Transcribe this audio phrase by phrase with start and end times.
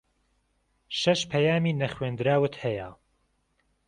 [0.99, 2.89] شەش پەیامی نەخوێندراوت ھەیە.